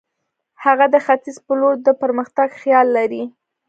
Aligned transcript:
هغه 0.63 0.85
د 0.93 0.95
ختیځ 1.05 1.37
پر 1.45 1.55
لور 1.61 1.75
د 1.85 1.87
پرمختګ 2.01 2.49
خیال 2.61 2.87
لري. 2.97 3.23